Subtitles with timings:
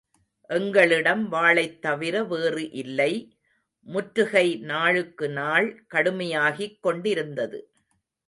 [0.49, 3.11] எங்களிடம் வாளைத் தவிர வேறு இல்லை!
[3.87, 7.59] முற்றுகை நாளுக்கு நாள் கடுமையாகிக் கொண்டிருந்தது.